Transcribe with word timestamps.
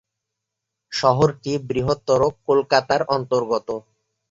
শহরটি 0.91 1.51
বৃহত্তর 1.69 2.19
কলকাতার 2.47 3.01
অন্তর্গত। 3.15 3.67